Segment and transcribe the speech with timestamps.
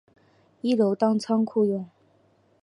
[0.61, 1.87] 一楼当仓库用